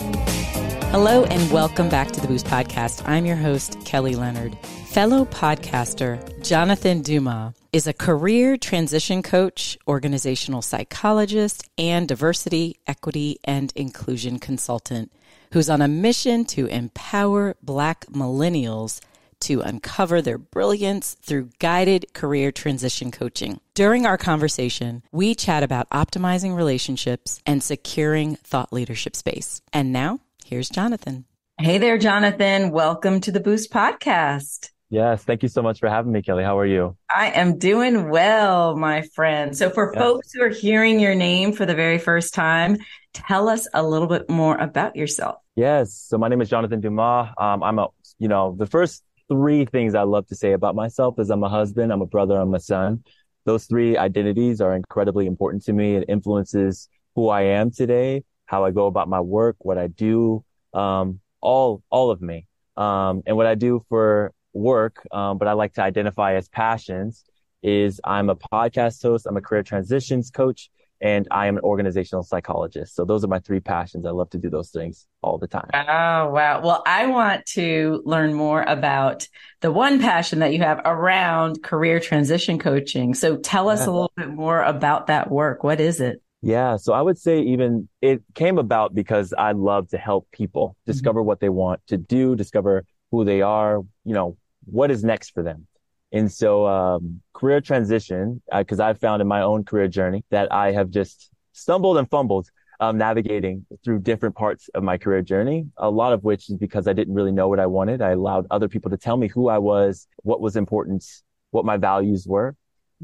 [0.91, 3.07] Hello, and welcome back to the Boost Podcast.
[3.07, 4.57] I'm your host, Kelly Leonard.
[4.87, 13.71] Fellow podcaster Jonathan Dumas is a career transition coach, organizational psychologist, and diversity, equity, and
[13.73, 15.13] inclusion consultant
[15.53, 18.99] who's on a mission to empower Black millennials
[19.39, 23.61] to uncover their brilliance through guided career transition coaching.
[23.75, 29.61] During our conversation, we chat about optimizing relationships and securing thought leadership space.
[29.73, 30.19] And now,
[30.51, 31.23] here's Jonathan.
[31.59, 32.71] Hey there, Jonathan.
[32.71, 34.69] Welcome to the Boost Podcast.
[34.89, 36.43] Yes, thank you so much for having me, Kelly.
[36.43, 36.97] How are you?
[37.09, 39.57] I am doing well, my friend.
[39.57, 40.03] So, for yes.
[40.03, 42.77] folks who are hearing your name for the very first time,
[43.13, 45.37] tell us a little bit more about yourself.
[45.55, 45.93] Yes.
[45.93, 47.29] So, my name is Jonathan Dumas.
[47.37, 47.87] Um, I'm a,
[48.19, 51.49] you know, the first three things I love to say about myself is I'm a
[51.49, 53.05] husband, I'm a brother, I'm a son.
[53.45, 55.95] Those three identities are incredibly important to me.
[55.95, 60.43] It influences who I am today, how I go about my work, what I do,
[60.73, 62.47] um, all, all of me.
[62.75, 67.23] Um, and what I do for work, um, but I like to identify as passions
[67.63, 69.25] is I'm a podcast host.
[69.25, 72.93] I'm a career transitions coach and I am an organizational psychologist.
[72.93, 74.05] So those are my three passions.
[74.05, 75.69] I love to do those things all the time.
[75.73, 76.61] Oh, wow.
[76.61, 79.29] Well, I want to learn more about
[79.61, 83.13] the one passion that you have around career transition coaching.
[83.13, 83.85] So tell us yeah.
[83.85, 85.63] a little bit more about that work.
[85.63, 86.21] What is it?
[86.41, 86.77] Yeah.
[86.77, 90.91] So I would say even it came about because I love to help people mm-hmm.
[90.91, 91.27] discover mm-hmm.
[91.27, 95.43] what they want to do, discover who they are, you know, what is next for
[95.43, 95.67] them.
[96.11, 100.51] And so, um, career transition, because uh, I've found in my own career journey that
[100.51, 102.49] I have just stumbled and fumbled
[102.81, 105.67] um, navigating through different parts of my career journey.
[105.77, 108.01] A lot of which is because I didn't really know what I wanted.
[108.01, 111.05] I allowed other people to tell me who I was, what was important,
[111.51, 112.55] what my values were.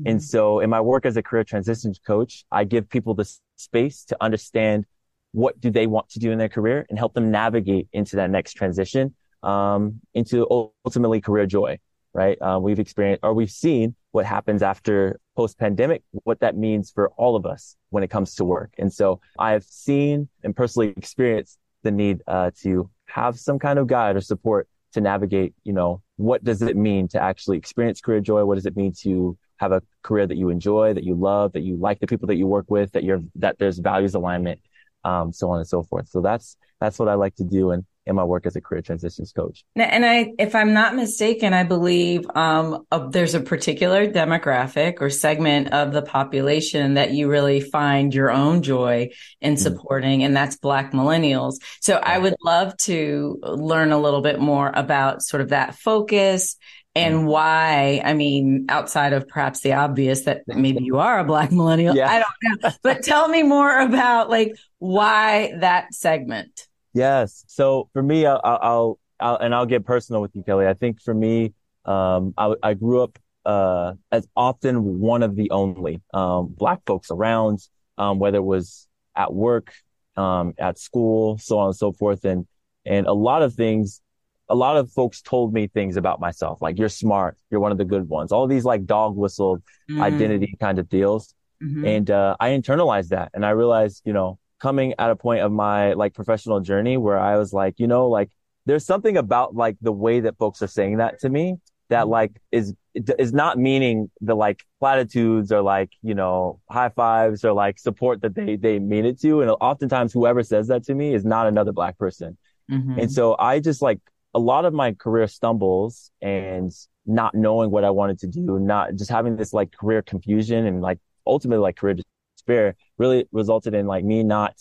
[0.06, 4.04] And so in my work as a career transition coach, I give people the space
[4.06, 4.86] to understand
[5.32, 8.30] what do they want to do in their career and help them navigate into that
[8.30, 9.14] next transition
[9.44, 10.48] um, into
[10.86, 11.80] ultimately career joy,
[12.14, 12.38] right?
[12.42, 17.10] Uh, we've experienced or we've seen what happens after post pandemic, what that means for
[17.18, 18.74] all of us when it comes to work.
[18.78, 23.88] And so I've seen and personally experienced the need uh, to have some kind of
[23.88, 28.22] guide or support to navigate, you know, what does it mean to actually experience career
[28.22, 28.44] joy?
[28.46, 31.62] What does it mean to have a career that you enjoy, that you love, that
[31.62, 34.60] you like the people that you work with, that you're, that there's values alignment,
[35.04, 36.08] um, so on and so forth.
[36.10, 37.72] So that's, that's what I like to do.
[37.72, 39.66] And in my work as a career transitions coach.
[39.76, 45.10] And I, if I'm not mistaken, I believe um, uh, there's a particular demographic or
[45.10, 49.10] segment of the population that you really find your own joy
[49.42, 49.62] in mm-hmm.
[49.62, 51.56] supporting, and that's Black millennials.
[51.82, 56.56] So I would love to learn a little bit more about sort of that focus
[56.98, 61.52] and why i mean outside of perhaps the obvious that maybe you are a black
[61.52, 62.10] millennial yeah.
[62.10, 67.44] i don't know but tell me more about like why that segment Yes.
[67.46, 70.66] So for me, I'll, I'll, I'll, and I'll get personal with you, Kelly.
[70.66, 71.54] I think for me,
[71.86, 77.12] um, I, I grew up, uh, as often one of the only, um, black folks
[77.12, 77.60] around,
[78.00, 79.74] um, whether it was at work,
[80.16, 82.26] um, at school, so on and so forth.
[82.26, 82.48] And,
[82.84, 84.02] and a lot of things,
[84.50, 87.78] a lot of folks told me things about myself, like you're smart, you're one of
[87.78, 90.02] the good ones, all these like dog whistle mm.
[90.02, 91.34] identity kind of deals.
[91.62, 91.86] Mm-hmm.
[91.86, 95.52] And, uh, I internalized that and I realized, you know, coming at a point of
[95.52, 98.30] my like professional journey where I was like, you know, like
[98.66, 101.56] there's something about like the way that folks are saying that to me
[101.90, 102.12] that mm-hmm.
[102.12, 107.54] like is is not meaning the like platitudes or like you know high fives or
[107.54, 111.14] like support that they they mean it to and oftentimes whoever says that to me
[111.14, 112.38] is not another black person
[112.70, 113.00] mm-hmm.
[113.00, 114.00] and so i just like
[114.38, 116.72] a lot of my career stumbles and
[117.06, 120.82] not knowing what i wanted to do not just having this like career confusion and
[120.82, 121.96] like ultimately like career
[122.36, 124.54] despair really resulted in like me not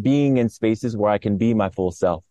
[0.00, 2.24] being in spaces where I can be my full self.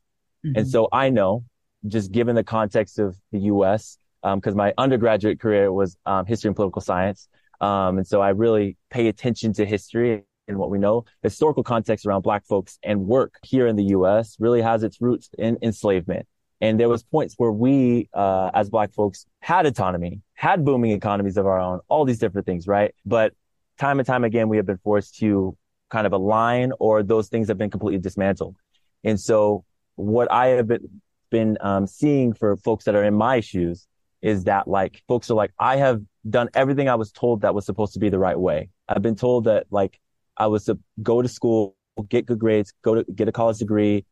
[0.46, 0.60] Mm-hmm.
[0.60, 1.44] And so I know
[1.88, 6.50] just given the context of the US, because um, my undergraduate career was um, history
[6.50, 7.28] and political science.
[7.60, 11.06] Um, and so I really pay attention to history and what we know.
[11.22, 14.36] Historical context around black folks and work here in the U.S.
[14.40, 16.28] really has its roots in enslavement.
[16.62, 21.36] And there was points where we, uh, as black folks had autonomy, had booming economies
[21.36, 22.94] of our own, all these different things, right?
[23.04, 23.34] But
[23.80, 25.58] time and time again, we have been forced to
[25.90, 28.56] kind of align or those things have been completely dismantled.
[29.04, 29.66] And so
[29.96, 33.88] what I have been, been um, seeing for folks that are in my shoes
[34.22, 37.66] is that like folks are like, I have done everything I was told that was
[37.66, 38.70] supposed to be the right way.
[38.88, 40.00] I've been told that like
[40.38, 41.76] I was to go to school,
[42.08, 44.06] get good grades, go to get a college degree,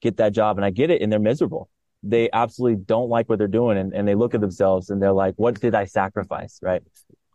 [0.00, 0.58] get that job.
[0.58, 1.00] And I get it.
[1.00, 1.68] And they're miserable.
[2.02, 3.78] They absolutely don't like what they're doing.
[3.78, 6.58] And, and they look at themselves and they're like, what did I sacrifice?
[6.62, 6.82] Right.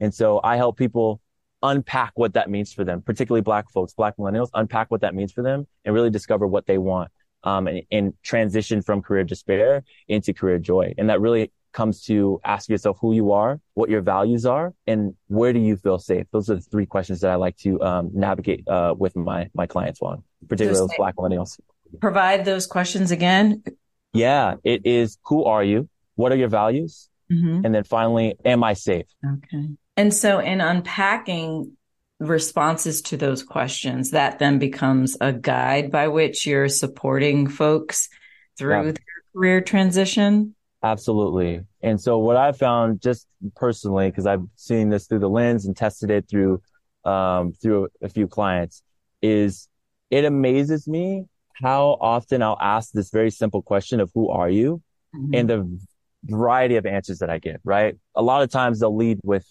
[0.01, 1.21] And so I help people
[1.63, 5.31] unpack what that means for them, particularly black folks, black millennials, unpack what that means
[5.31, 7.09] for them and really discover what they want.
[7.43, 10.93] Um, and, and transition from career despair into career joy.
[10.97, 15.13] And that really comes to ask yourself who you are, what your values are, and
[15.27, 16.25] where do you feel safe?
[16.31, 19.67] Those are the three questions that I like to um, navigate uh, with my my
[19.67, 21.59] clients on, particularly with Black millennials.
[22.01, 23.63] Provide those questions again.
[24.13, 25.89] Yeah, it is who are you?
[26.15, 27.09] What are your values?
[27.31, 27.65] Mm-hmm.
[27.65, 29.05] And then finally, am I safe?
[29.25, 29.69] Okay.
[29.95, 31.77] And so in unpacking
[32.19, 38.09] responses to those questions, that then becomes a guide by which you're supporting folks
[38.57, 38.91] through yeah.
[38.91, 40.55] their career transition.
[40.83, 41.61] Absolutely.
[41.81, 45.75] And so what I found just personally, because I've seen this through the lens and
[45.75, 46.61] tested it through,
[47.03, 48.83] um, through a few clients
[49.21, 49.67] is
[50.09, 51.25] it amazes me
[51.61, 54.81] how often I'll ask this very simple question of who are you
[55.15, 55.33] mm-hmm.
[55.33, 55.79] and the
[56.25, 57.95] variety of answers that I get, right?
[58.15, 59.45] A lot of times they'll lead with,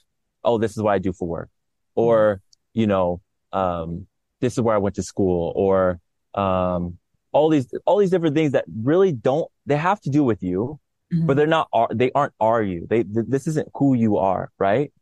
[0.45, 1.51] Oh, this is what I do for work
[1.95, 2.81] or, mm-hmm.
[2.81, 3.21] you know,
[3.53, 4.07] um,
[4.41, 5.99] this is where I went to school or,
[6.35, 6.99] um,
[7.33, 10.79] all these, all these different things that really don't, they have to do with you
[11.13, 11.27] mm-hmm.
[11.27, 12.87] but they're not, they aren't are you.
[12.89, 14.93] They, th- this isn't who you are, right?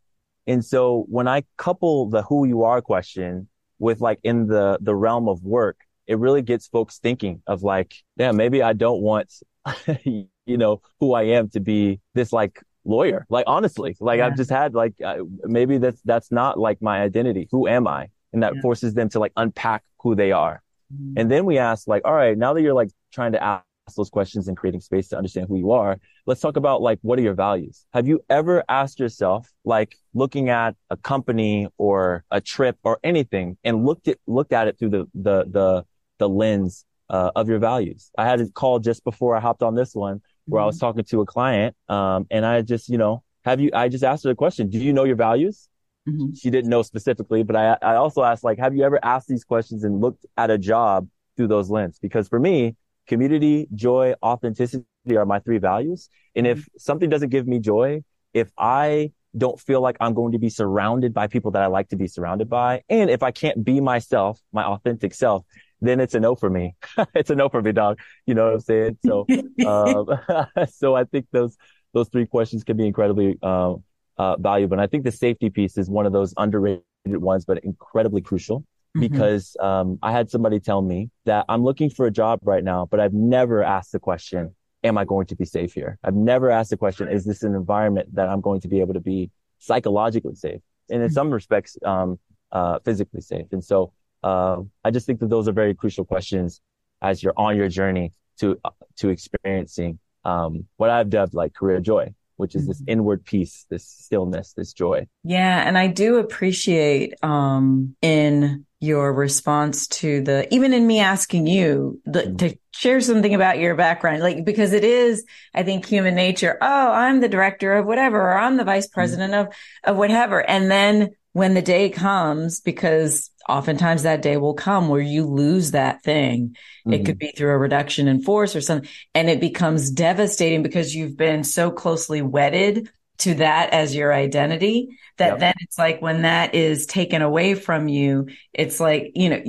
[0.46, 3.48] And so when I couple the who you are question
[3.78, 7.94] with like in the, the realm of work, it really gets folks thinking of like,
[8.16, 9.32] yeah, maybe I don't want,
[10.04, 13.26] you know, who I am to be this like lawyer.
[13.28, 14.26] Like honestly, like yeah.
[14.26, 17.48] I've just had like, uh, maybe that's, that's not like my identity.
[17.50, 18.08] Who am I?
[18.32, 18.60] And that yeah.
[18.60, 20.62] forces them to like unpack who they are.
[20.92, 21.18] Mm-hmm.
[21.18, 23.64] And then we ask like, all right, now that you're like trying to ask
[23.96, 27.18] those questions and creating space to understand who you are, let's talk about like, what
[27.18, 27.86] are your values?
[27.92, 33.56] Have you ever asked yourself, like looking at a company or a trip or anything
[33.64, 35.84] and looked at, looked at it through the, the, the,
[36.18, 38.10] the lens, uh, of your values?
[38.16, 40.64] I had a call just before I hopped on this one where mm-hmm.
[40.64, 40.86] I was mm-hmm.
[40.86, 41.76] talking to a client.
[41.88, 44.70] Um, and I just, you know, have you, I just asked her a question.
[44.70, 45.68] Do you know your values?
[46.08, 46.34] Mm-hmm.
[46.34, 49.44] She didn't know specifically, but I, I also asked like, have you ever asked these
[49.44, 51.98] questions and looked at a job through those lens?
[52.00, 52.76] Because for me,
[53.06, 56.08] community, joy, authenticity are my three values.
[56.34, 58.02] And if something doesn't give me joy,
[58.32, 61.88] if I don't feel like I'm going to be surrounded by people that I like
[61.88, 65.44] to be surrounded by, and if I can't be myself, my authentic self,
[65.86, 66.74] then it's a no for me.
[67.14, 67.98] it's a no for me, dog.
[68.26, 68.98] You know what I'm saying?
[69.04, 69.26] So,
[69.66, 71.56] um, so I think those,
[71.92, 73.82] those three questions can be incredibly, um,
[74.16, 74.74] uh, valuable.
[74.74, 78.64] And I think the safety piece is one of those underrated ones, but incredibly crucial.
[78.96, 79.12] Mm-hmm.
[79.12, 82.86] because um, I had somebody tell me that I'm looking for a job right now,
[82.88, 84.54] but I've never asked the question,
[84.84, 85.98] am I going to be safe here?
[86.04, 88.94] I've never asked the question, is this an environment that I'm going to be able
[88.94, 90.60] to be psychologically safe?
[90.90, 91.12] And in mm-hmm.
[91.12, 92.20] some respects, um,
[92.52, 93.46] uh, physically safe.
[93.50, 93.92] And so,
[94.24, 96.60] uh, I just think that those are very crucial questions
[97.02, 101.80] as you're on your journey to, uh, to experiencing, um, what I've dubbed like career
[101.80, 102.90] joy which is this mm-hmm.
[102.90, 105.06] inward peace, this stillness, this joy.
[105.22, 105.62] Yeah.
[105.66, 112.00] And I do appreciate, um, in your response to the even in me asking you
[112.04, 112.36] the, mm-hmm.
[112.36, 116.92] to share something about your background like because it is i think human nature oh
[116.92, 119.00] i'm the director of whatever or i'm the vice mm-hmm.
[119.00, 119.48] president mm-hmm.
[119.48, 119.54] of
[119.84, 125.00] of whatever and then when the day comes because oftentimes that day will come where
[125.00, 126.94] you lose that thing mm-hmm.
[126.94, 127.26] it could mm-hmm.
[127.26, 131.44] be through a reduction in force or something and it becomes devastating because you've been
[131.44, 132.88] so closely wedded
[133.18, 135.38] to that as your identity that yep.
[135.38, 139.42] then it's like when that is taken away from you, it's like, you know,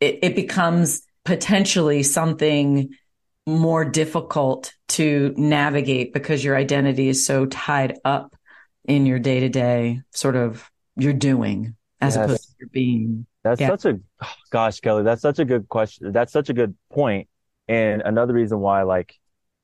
[0.00, 2.90] it, it becomes potentially something
[3.46, 8.34] more difficult to navigate because your identity is so tied up
[8.86, 12.24] in your day to day sort of your doing as yes.
[12.24, 13.26] opposed to your being.
[13.42, 13.68] That's yeah.
[13.68, 16.12] such a, oh, gosh, Kelly, that's such a good question.
[16.12, 17.28] That's such a good point.
[17.68, 19.14] And another reason why, like,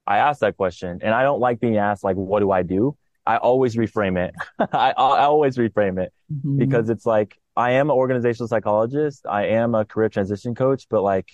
[0.07, 2.97] I asked that question and I don't like being asked, like, what do I do?
[3.27, 4.35] I always reframe it.
[4.73, 6.59] I, I, always reframe it mm-hmm.
[6.59, 9.27] because it's like, I am an organizational psychologist.
[9.29, 11.31] I am a career transition coach, but like,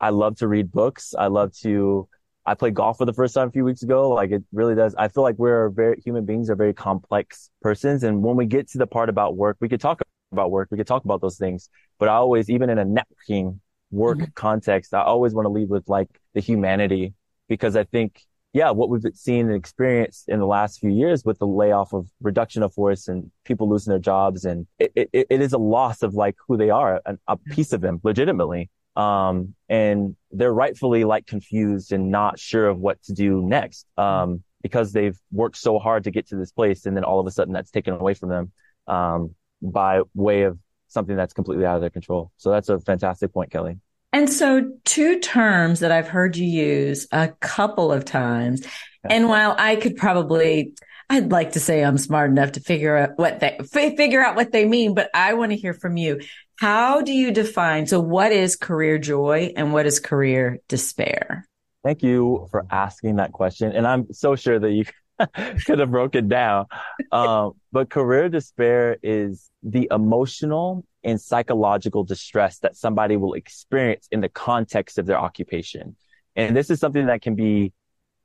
[0.00, 1.14] I love to read books.
[1.16, 2.08] I love to,
[2.50, 4.10] I played golf for the first time a few weeks ago.
[4.10, 4.92] Like it really does.
[4.96, 8.02] I feel like we're very human beings are very complex persons.
[8.02, 10.02] And when we get to the part about work, we could talk
[10.32, 10.66] about work.
[10.72, 11.70] We could talk about those things.
[12.00, 13.60] But I always, even in a networking
[13.92, 14.32] work mm-hmm.
[14.34, 17.14] context, I always want to lead with like the humanity
[17.48, 18.20] because I think,
[18.52, 22.08] yeah, what we've seen and experienced in the last few years with the layoff of
[22.20, 26.02] reduction of force and people losing their jobs and it, it, it is a loss
[26.02, 28.70] of like who they are, a, a piece of them legitimately.
[29.00, 33.86] Um, and they're rightfully like confused and not sure of what to do next.
[33.96, 36.86] Um, because they've worked so hard to get to this place.
[36.86, 38.52] And then all of a sudden that's taken away from them,
[38.86, 42.30] um, by way of something that's completely out of their control.
[42.36, 43.78] So that's a fantastic point, Kelly.
[44.12, 48.66] And so two terms that I've heard you use a couple of times.
[49.04, 50.74] And while I could probably,
[51.08, 54.52] I'd like to say I'm smart enough to figure out what they figure out what
[54.52, 56.20] they mean, but I want to hear from you.
[56.60, 57.86] How do you define?
[57.86, 61.46] So what is career joy and what is career despair?
[61.82, 63.72] Thank you for asking that question.
[63.72, 64.84] And I'm so sure that you
[65.64, 66.66] could have broke it down.
[67.12, 74.20] Um, but career despair is the emotional and psychological distress that somebody will experience in
[74.20, 75.96] the context of their occupation.
[76.36, 77.72] And this is something that can be,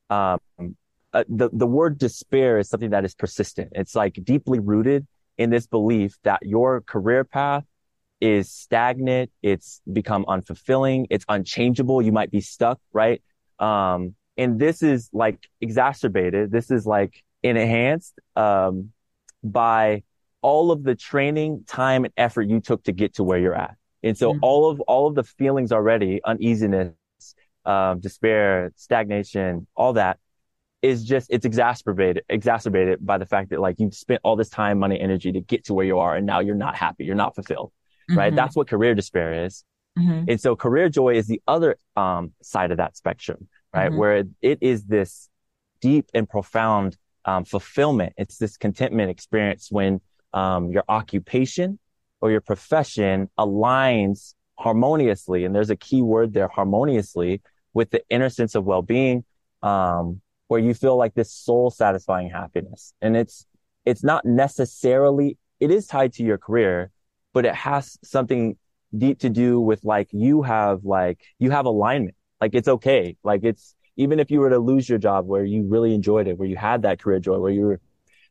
[0.09, 0.39] um,
[1.13, 3.71] uh, the, the word despair is something that is persistent.
[3.75, 7.63] It's like deeply rooted in this belief that your career path
[8.25, 9.29] is stagnant.
[9.43, 11.05] It's become unfulfilling.
[11.11, 12.01] It's unchangeable.
[12.01, 13.21] You might be stuck, right?
[13.59, 16.51] Um, and this is like exacerbated.
[16.51, 18.91] This is like enhanced, um,
[19.43, 20.01] by
[20.41, 23.75] all of the training, time and effort you took to get to where you're at.
[24.01, 24.39] And so mm-hmm.
[24.41, 26.93] all of, all of the feelings already, uneasiness,
[27.63, 30.17] um, despair, stagnation, all that
[30.81, 34.79] is just, it's exacerbated, exacerbated by the fact that like you've spent all this time,
[34.79, 36.15] money, energy to get to where you are.
[36.15, 37.05] And now you're not happy.
[37.05, 37.71] You're not fulfilled
[38.09, 38.17] mm-hmm.
[38.17, 38.35] right?
[38.35, 39.63] That's what career despair is.
[39.97, 40.25] Mm-hmm.
[40.29, 43.89] And so career joy is the other um, side of that spectrum, right?
[43.89, 43.97] Mm-hmm.
[43.97, 45.29] Where it is this
[45.81, 48.13] deep and profound um, fulfillment.
[48.17, 50.01] It's this contentment experience when
[50.33, 51.79] um, your occupation
[52.21, 55.45] or your profession aligns harmoniously.
[55.45, 57.41] And there's a key word there, harmoniously,
[57.73, 59.23] with the inner sense of well-being,
[59.61, 62.93] um, where you feel like this soul satisfying happiness.
[63.01, 63.45] And it's,
[63.85, 66.91] it's not necessarily, it is tied to your career,
[67.35, 68.57] but it has something
[68.97, 72.15] deep to do with like you have like you have alignment.
[72.39, 73.17] Like it's okay.
[73.25, 76.37] Like it's even if you were to lose your job where you really enjoyed it,
[76.39, 77.81] where you had that career joy, where you were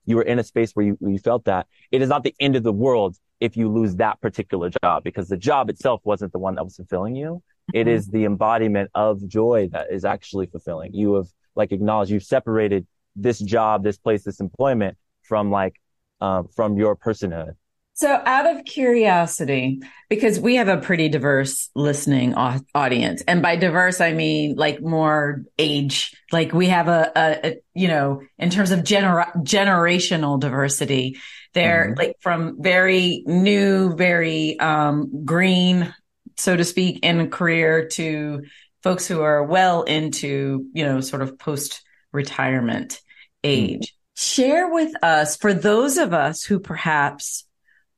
[0.06, 2.56] you were in a space where you, you felt that it is not the end
[2.56, 6.38] of the world if you lose that particular job because the job itself wasn't the
[6.38, 7.42] one that was fulfilling you.
[7.74, 7.90] It mm-hmm.
[7.90, 10.94] is the embodiment of joy that is actually fulfilling.
[10.94, 15.78] You have like acknowledged you've separated this job, this place, this employment from like,
[16.22, 17.54] um, from your personhood.
[17.96, 24.00] So, out of curiosity, because we have a pretty diverse listening audience, and by diverse,
[24.00, 28.72] I mean like more age, like we have a, a, a you know, in terms
[28.72, 31.18] of gener- generational diversity,
[31.52, 31.98] they're mm-hmm.
[32.00, 35.94] like from very new, very um, green,
[36.36, 38.42] so to speak, in a career to
[38.82, 41.80] folks who are well into, you know, sort of post
[42.12, 43.00] retirement
[43.44, 43.86] age.
[43.86, 43.94] Mm-hmm.
[44.16, 47.44] Share with us, for those of us who perhaps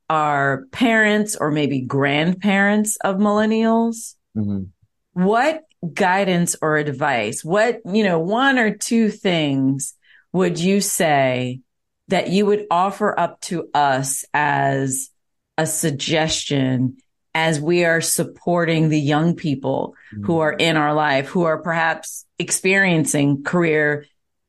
[0.08, 4.64] are parents or maybe grandparents of millennials, mm-hmm.
[5.12, 9.94] what guidance or advice, what, you know, one or two things
[10.32, 11.60] would you say
[12.08, 15.10] that you would offer up to us as
[15.58, 16.96] a suggestion
[17.34, 20.25] as we are supporting the young people mm-hmm.
[20.25, 24.06] who are in our life, who are perhaps experiencing career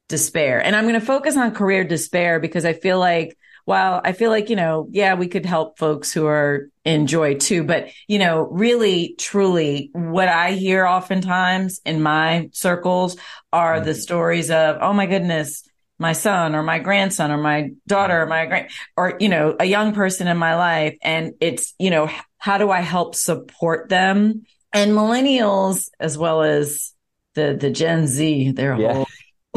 [0.07, 0.63] despair.
[0.63, 3.37] And I'm going to focus on career despair because I feel like
[3.67, 7.35] well, I feel like, you know, yeah, we could help folks who are in joy
[7.35, 13.17] too, but, you know, really, truly what I hear oftentimes in my circles
[13.51, 13.85] are mm-hmm.
[13.85, 15.67] the stories of, oh my goodness,
[15.99, 19.65] my son or my grandson or my daughter or my grand or, you know, a
[19.65, 20.97] young person in my life.
[21.01, 24.45] And it's, you know, how do I help support them?
[24.71, 26.93] And millennials as well as
[27.33, 28.93] the, the Gen Z, their yeah.
[28.93, 29.07] whole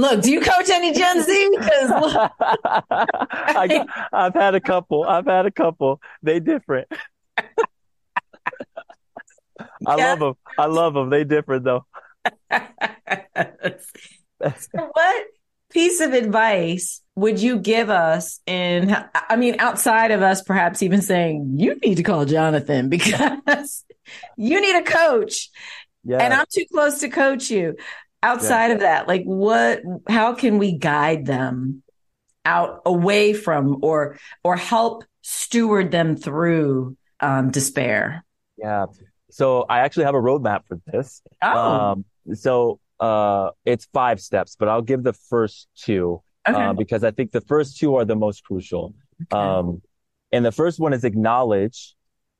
[0.01, 1.51] Look, do you coach any Gen Z?
[1.59, 1.91] Because
[2.91, 5.05] I, have had a couple.
[5.05, 6.01] I've had a couple.
[6.23, 6.89] They different.
[7.39, 7.45] I
[9.87, 10.15] yeah.
[10.15, 10.35] love them.
[10.57, 11.11] I love them.
[11.11, 11.85] They different though.
[14.39, 15.27] what
[15.71, 21.03] piece of advice would you give us in I mean outside of us perhaps even
[21.03, 23.85] saying you need to call Jonathan because
[24.37, 25.51] you need a coach
[26.05, 26.19] yeah.
[26.19, 27.77] and I'm too close to coach you
[28.23, 28.75] outside yeah.
[28.75, 31.83] of that like what how can we guide them
[32.45, 38.25] out away from or or help steward them through um, despair
[38.57, 38.87] yeah
[39.31, 41.59] so i actually have a roadmap for this oh.
[41.59, 46.63] Um, so uh, it's five steps, but I'll give the first two okay.
[46.63, 48.95] uh, because I think the first two are the most crucial.
[49.23, 49.41] Okay.
[49.41, 49.83] Um,
[50.31, 51.97] and the first one is acknowledge,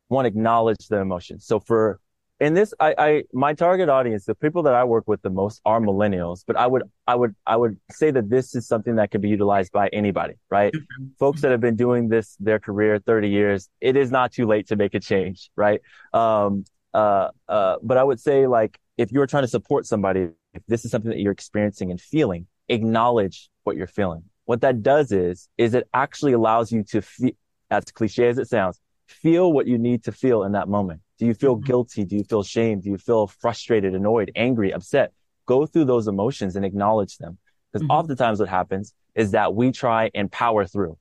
[0.09, 1.41] one, acknowledge the emotion.
[1.41, 1.99] So for,
[2.41, 5.61] in this, I, I, my target audience, the people that I work with the most
[5.67, 9.11] are millennials, but I would, I would, I would say that this is something that
[9.11, 10.73] can be utilized by anybody, right?
[10.73, 11.07] Mm-hmm.
[11.19, 14.69] Folks that have been doing this their career 30 years, it is not too late
[14.69, 15.83] to make a change, right?
[16.15, 20.63] Um, uh, uh, but I would say like, if you're trying to support somebody, if
[20.67, 24.23] this is something that you're experiencing and feeling, acknowledge what you're feeling.
[24.47, 27.33] What that does is, is it actually allows you to feel,
[27.71, 31.03] as cliche as it sounds, feel what you need to feel in that moment.
[31.21, 31.67] Do you feel mm-hmm.
[31.67, 32.05] guilty?
[32.05, 32.81] Do you feel shame?
[32.81, 35.13] Do you feel frustrated, annoyed, angry, upset?
[35.45, 37.37] Go through those emotions and acknowledge them.
[37.71, 37.91] Because mm-hmm.
[37.93, 40.97] oftentimes what happens is that we try and power through.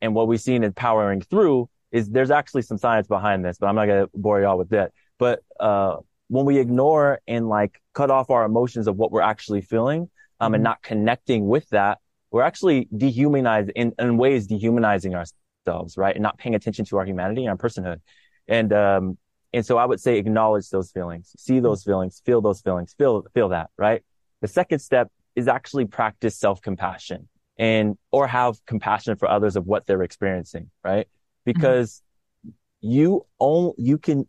[0.00, 3.66] And what we've seen in powering through is there's actually some science behind this, but
[3.66, 4.92] I'm not going to bore y'all with that.
[5.18, 5.96] But, uh,
[6.28, 10.08] when we ignore and like cut off our emotions of what we're actually feeling,
[10.40, 10.70] um, and mm-hmm.
[10.70, 11.98] not connecting with that,
[12.30, 16.14] we're actually dehumanizing in, in ways dehumanizing ourselves, right?
[16.14, 18.00] And not paying attention to our humanity and our personhood.
[18.46, 19.18] And, um,
[19.52, 23.24] and so I would say acknowledge those feelings, see those feelings, feel those feelings, feel,
[23.32, 24.02] feel that, right?
[24.42, 29.86] The second step is actually practice self-compassion and, or have compassion for others of what
[29.86, 31.06] they're experiencing, right?
[31.06, 31.52] Mm-hmm.
[31.52, 32.02] Because
[32.46, 32.52] mm-hmm.
[32.80, 34.28] you own, you can,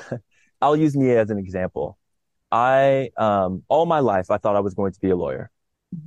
[0.60, 1.96] I'll use me as an example.
[2.52, 5.50] I, um, all my life, I thought I was going to be a lawyer.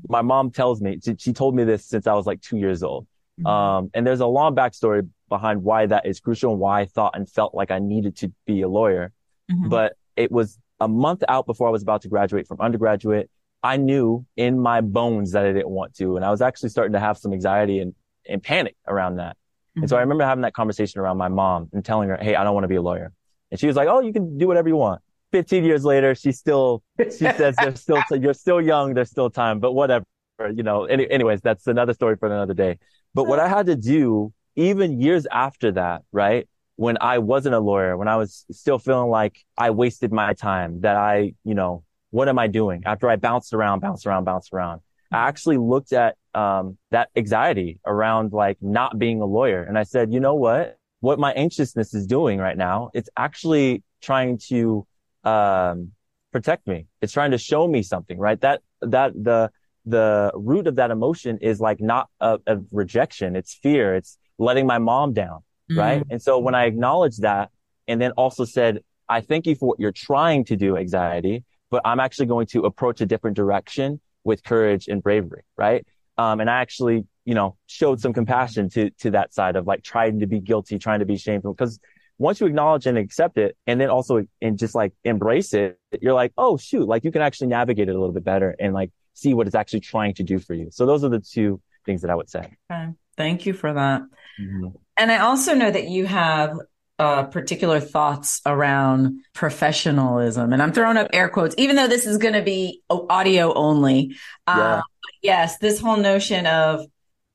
[0.07, 2.83] My mom tells me, she, she told me this since I was like two years
[2.83, 3.07] old.
[3.39, 3.47] Mm-hmm.
[3.47, 7.15] Um, and there's a long backstory behind why that is crucial and why I thought
[7.15, 9.11] and felt like I needed to be a lawyer.
[9.51, 9.69] Mm-hmm.
[9.69, 13.31] But it was a month out before I was about to graduate from undergraduate.
[13.63, 16.17] I knew in my bones that I didn't want to.
[16.17, 17.95] And I was actually starting to have some anxiety and,
[18.27, 19.37] and panic around that.
[19.37, 19.81] Mm-hmm.
[19.81, 20.09] And so I mm-hmm.
[20.09, 22.67] remember having that conversation around my mom and telling her, Hey, I don't want to
[22.67, 23.13] be a lawyer.
[23.49, 25.01] And she was like, Oh, you can do whatever you want.
[25.31, 27.09] 15 years later, she still, she
[27.39, 28.93] says there's still, you're still young.
[28.93, 30.05] There's still time, but whatever,
[30.53, 32.79] you know, any, anyways, that's another story for another day.
[33.13, 36.47] But what I had to do even years after that, right?
[36.75, 40.81] When I wasn't a lawyer, when I was still feeling like I wasted my time,
[40.81, 42.83] that I, you know, what am I doing?
[42.85, 47.79] After I bounced around, bounced around, bounced around, I actually looked at, um, that anxiety
[47.85, 49.61] around like not being a lawyer.
[49.63, 50.79] And I said, you know what?
[51.01, 54.85] What my anxiousness is doing right now, it's actually trying to
[55.23, 55.91] um,
[56.31, 56.87] protect me.
[57.01, 58.39] It's trying to show me something, right?
[58.41, 59.51] That, that the,
[59.85, 63.35] the root of that emotion is like not a, a rejection.
[63.35, 63.95] It's fear.
[63.95, 65.43] It's letting my mom down.
[65.71, 65.79] Mm-hmm.
[65.79, 66.03] Right.
[66.09, 67.51] And so when I acknowledged that
[67.87, 71.81] and then also said, I thank you for what you're trying to do, anxiety, but
[71.85, 75.43] I'm actually going to approach a different direction with courage and bravery.
[75.57, 75.85] Right.
[76.17, 79.83] Um, and I actually, you know, showed some compassion to, to that side of like
[79.83, 81.79] trying to be guilty, trying to be shameful because
[82.17, 86.13] once you acknowledge and accept it and then also and just like embrace it, you're
[86.13, 88.91] like, oh shoot, like you can actually navigate it a little bit better and like
[89.13, 90.69] see what it's actually trying to do for you.
[90.71, 92.51] So those are the two things that I would say.
[92.71, 92.89] Okay.
[93.21, 94.01] Thank you for that.
[94.41, 94.67] Mm-hmm.
[94.97, 96.57] And I also know that you have
[96.99, 100.53] uh, particular thoughts around professionalism.
[100.53, 104.15] And I'm throwing up air quotes, even though this is going to be audio only.
[104.47, 104.75] Yeah.
[104.75, 104.81] Uh,
[105.21, 106.85] yes, this whole notion of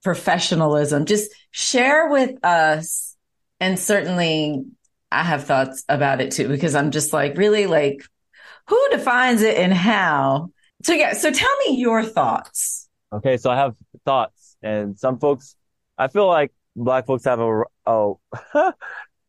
[0.05, 3.17] professionalism, just share with us
[3.59, 4.65] and certainly
[5.11, 8.05] I have thoughts about it too, because I'm just like, really like,
[8.69, 10.51] who defines it and how?
[10.85, 12.89] So yeah, so tell me your thoughts.
[13.13, 15.56] Okay, so I have thoughts, and some folks,
[15.99, 18.21] I feel like black folks have a oh,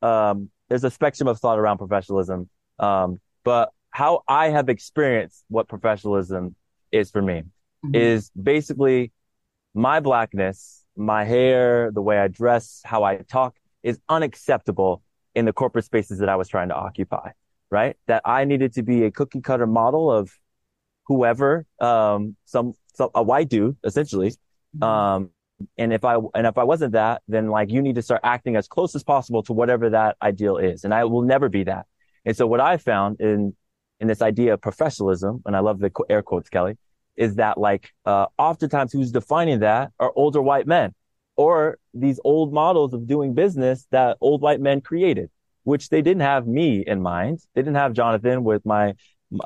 [0.01, 2.49] um, there's a spectrum of thought around professionalism.
[2.79, 6.55] Um, but how I have experienced what professionalism
[6.91, 7.43] is for me
[7.85, 7.95] mm-hmm.
[7.95, 9.11] is basically
[9.73, 15.01] my blackness, my hair, the way I dress, how I talk is unacceptable
[15.35, 17.31] in the corporate spaces that I was trying to occupy,
[17.69, 17.95] right?
[18.07, 20.31] That I needed to be a cookie cutter model of
[21.05, 24.31] whoever, um, some, some, a white dude, essentially.
[24.31, 24.83] Mm-hmm.
[24.83, 25.29] Um,
[25.77, 28.55] and if I, and if I wasn't that, then like you need to start acting
[28.55, 30.83] as close as possible to whatever that ideal is.
[30.83, 31.85] And I will never be that.
[32.25, 33.55] And so what I found in,
[33.99, 36.77] in this idea of professionalism, and I love the air quotes, Kelly,
[37.15, 40.93] is that like, uh, oftentimes who's defining that are older white men
[41.35, 45.29] or these old models of doing business that old white men created,
[45.63, 47.39] which they didn't have me in mind.
[47.55, 48.93] They didn't have Jonathan with my,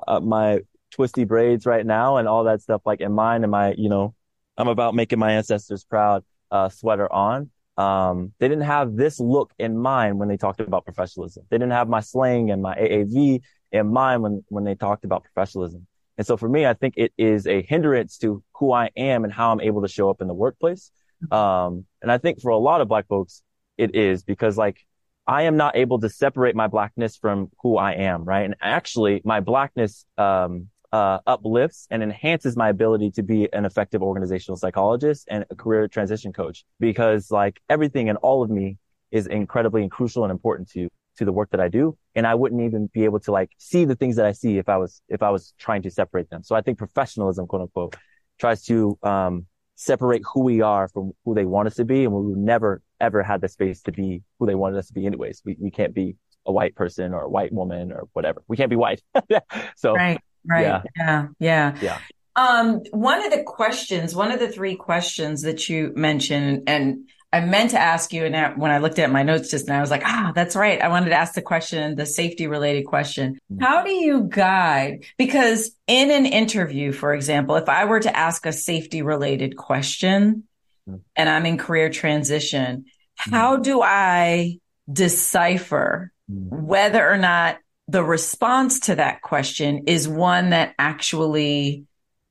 [0.08, 3.74] uh, my twisty braids right now and all that stuff like in mind and my,
[3.78, 4.14] you know,
[4.58, 7.50] I'm about making my ancestors proud, uh, sweater on.
[7.78, 11.46] Um, they didn't have this look in mind when they talked about professionalism.
[11.50, 15.24] They didn't have my slang and my AAV in mind when, when they talked about
[15.24, 15.88] professionalism.
[16.18, 19.34] And so for me, I think it is a hindrance to who I am and
[19.34, 20.92] how I'm able to show up in the workplace.
[21.32, 23.44] Um, and I think for a lot of black folks,
[23.78, 24.86] it is because like
[25.28, 28.44] I am not able to separate my blackness from who I am, right?
[28.46, 34.02] And actually my blackness, um, uh, uplifts and enhances my ability to be an effective
[34.02, 38.78] organizational psychologist and a career transition coach because like everything and all of me
[39.12, 41.98] is incredibly and crucial and important to to the work that I do.
[42.16, 44.70] And I wouldn't even be able to like see the things that I see if
[44.70, 46.44] I was if I was trying to separate them.
[46.44, 47.96] So I think professionalism, quote unquote,
[48.40, 52.14] tries to um, separate who we are from who they want us to be, and
[52.14, 55.06] we never ever had the space to be who they wanted us to be.
[55.06, 58.42] Anyways, we we can't be a white person or a white woman or whatever.
[58.48, 59.02] We can't be white.
[59.76, 60.82] so right, right, yeah.
[60.98, 61.98] yeah, yeah, yeah.
[62.36, 67.42] Um, one of the questions, one of the three questions that you mentioned, and I
[67.42, 69.92] meant to ask you, and when I looked at my notes just now, I was
[69.92, 70.82] like, ah, that's right.
[70.82, 73.40] I wanted to ask the question, the safety related question.
[73.52, 73.64] Mm-hmm.
[73.64, 75.06] How do you guide?
[75.18, 80.44] Because in an interview, for example, if I were to ask a safety related question
[80.90, 80.98] mm-hmm.
[81.16, 83.32] and I'm in career transition, mm-hmm.
[83.32, 84.60] how do I
[84.92, 87.58] decipher whether or not
[87.92, 91.86] the response to that question is one that actually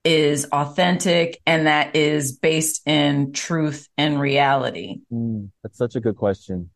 [0.04, 5.00] is authentic and that is based in truth and reality?
[5.12, 6.70] Mm, that's such a good question.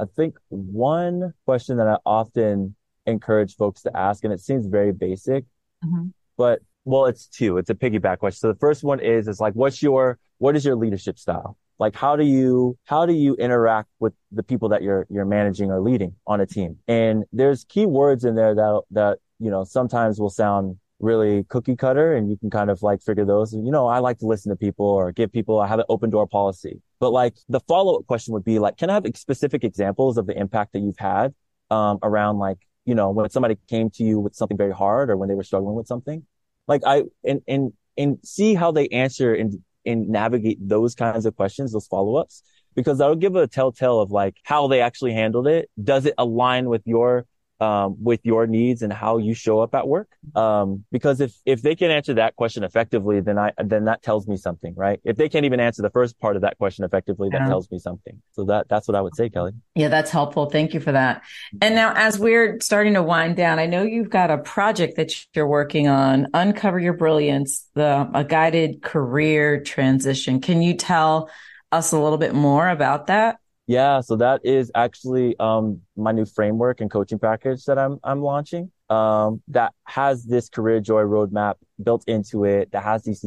[0.00, 2.74] I think one question that I often
[3.06, 5.44] encourage folks to ask, and it seems very basic,
[5.84, 6.08] mm-hmm.
[6.36, 7.56] but well, it's two.
[7.58, 8.40] It's a piggyback question.
[8.40, 11.56] So the first one is, is like, what's your, what is your leadership style?
[11.78, 15.70] Like, how do you, how do you interact with the people that you're, you're managing
[15.70, 16.78] or leading on a team?
[16.86, 21.74] And there's key words in there that, that, you know, sometimes will sound really cookie
[21.74, 23.52] cutter and you can kind of like figure those.
[23.52, 26.10] You know, I like to listen to people or give people, I have an open
[26.10, 26.80] door policy.
[27.00, 30.26] But like the follow up question would be like, can I have specific examples of
[30.26, 31.34] the impact that you've had,
[31.70, 35.16] um, around like, you know, when somebody came to you with something very hard or
[35.16, 36.24] when they were struggling with something?
[36.68, 41.36] Like I, and, and, and see how they answer and, and navigate those kinds of
[41.36, 42.42] questions, those follow ups,
[42.74, 45.70] because that'll give a telltale of like how they actually handled it.
[45.82, 47.26] Does it align with your
[47.60, 50.08] um, with your needs and how you show up at work.
[50.34, 54.26] Um, because if, if they can answer that question effectively, then I, then that tells
[54.26, 55.00] me something, right?
[55.04, 57.48] If they can't even answer the first part of that question effectively, that yeah.
[57.48, 58.20] tells me something.
[58.32, 59.52] So that, that's what I would say, Kelly.
[59.74, 60.50] Yeah, that's helpful.
[60.50, 61.22] Thank you for that.
[61.60, 65.14] And now as we're starting to wind down, I know you've got a project that
[65.34, 70.40] you're working on, Uncover Your Brilliance, the, a guided career transition.
[70.40, 71.30] Can you tell
[71.70, 73.38] us a little bit more about that?
[73.66, 78.20] Yeah, so that is actually um, my new framework and coaching package that I'm I'm
[78.20, 78.70] launching.
[78.90, 82.70] Um, that has this career joy roadmap built into it.
[82.72, 83.24] That has these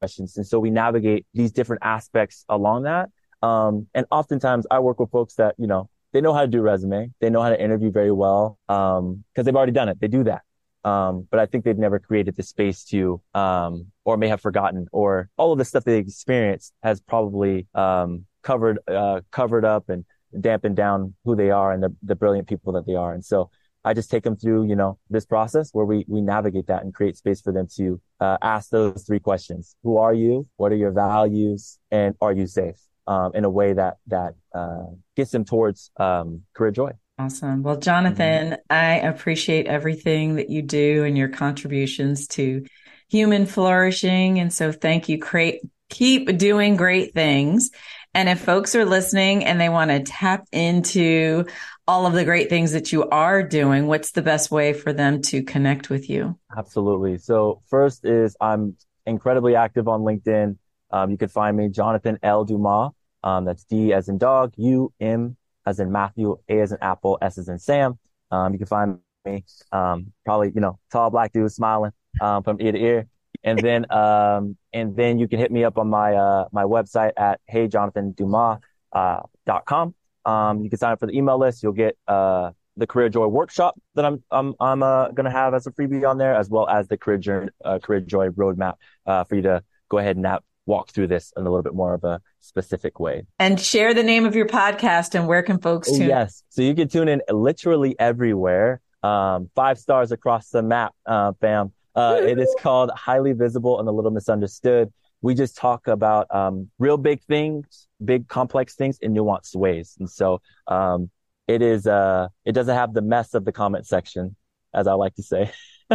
[0.00, 3.10] questions, and so we navigate these different aspects along that.
[3.42, 6.62] Um, and oftentimes, I work with folks that you know they know how to do
[6.62, 10.00] resume, they know how to interview very well because um, they've already done it.
[10.00, 10.42] They do that.
[10.82, 14.86] Um, but I think they've never created the space to, um, or may have forgotten,
[14.92, 20.04] or all of the stuff they experienced has probably, um, covered uh, covered up and
[20.40, 23.12] dampened down who they are and the, the brilliant people that they are.
[23.12, 23.50] And so
[23.84, 26.94] I just take them through, you know, this process where we we navigate that and
[26.94, 30.46] create space for them to uh, ask those three questions: Who are you?
[30.56, 31.78] What are your values?
[31.90, 32.76] And are you safe?
[33.08, 36.92] Um, in a way that that uh, gets them towards um, career joy.
[37.18, 37.62] Awesome.
[37.62, 38.54] Well, Jonathan, mm-hmm.
[38.68, 42.66] I appreciate everything that you do and your contributions to
[43.08, 44.38] human flourishing.
[44.38, 45.18] And so thank you.
[45.18, 47.70] Create, keep doing great things.
[48.16, 51.44] And if folks are listening and they want to tap into
[51.86, 55.20] all of the great things that you are doing, what's the best way for them
[55.20, 56.38] to connect with you?
[56.56, 57.18] Absolutely.
[57.18, 58.74] So first is I'm
[59.04, 60.56] incredibly active on LinkedIn.
[60.90, 62.46] Um, you can find me, Jonathan L.
[62.46, 62.92] Dumas.
[63.22, 67.18] Um, that's D as in dog, U, M as in Matthew, A as in Apple,
[67.20, 67.98] S as in Sam.
[68.30, 72.62] Um, you can find me, um, probably, you know, tall black dude smiling, um, from
[72.62, 73.08] ear to ear.
[73.46, 77.12] And then, um, and then you can hit me up on my, uh, my website
[77.16, 78.60] at heyjonathandumas,
[78.92, 79.94] uh, dot com.
[80.26, 81.62] Um, you can sign up for the email list.
[81.62, 85.54] You'll get, uh, the career joy workshop that I'm, I'm, I'm, uh, going to have
[85.54, 88.74] as a freebie on there, as well as the career journey, uh, career joy roadmap,
[89.06, 91.74] uh, for you to go ahead and nap, walk through this in a little bit
[91.74, 93.26] more of a specific way.
[93.38, 96.08] And share the name of your podcast and where can folks oh, tune?
[96.08, 96.42] Yes.
[96.50, 98.80] So you can tune in literally everywhere.
[99.02, 101.72] Um, five stars across the map, uh, fam.
[101.96, 104.92] Uh, it is called Highly Visible and a Little Misunderstood.
[105.22, 109.96] We just talk about um, real big things, big complex things in nuanced ways.
[109.98, 111.10] And so um,
[111.48, 114.36] it is, uh, it doesn't have the mess of the comment section,
[114.74, 115.50] as I like to say.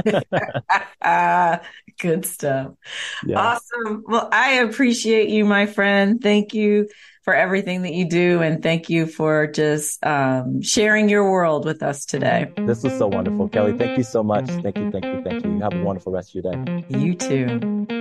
[1.99, 2.71] Good stuff.
[3.25, 3.39] Yeah.
[3.39, 4.03] Awesome.
[4.07, 6.19] Well, I appreciate you, my friend.
[6.19, 6.87] Thank you
[7.21, 8.41] for everything that you do.
[8.41, 12.51] And thank you for just um, sharing your world with us today.
[12.57, 13.77] This was so wonderful, Kelly.
[13.77, 14.47] Thank you so much.
[14.47, 15.59] Thank you, thank you, thank you.
[15.59, 16.85] Have a wonderful rest of your day.
[16.89, 18.00] You too.